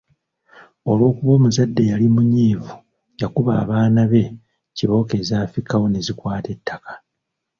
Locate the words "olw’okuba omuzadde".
0.89-1.83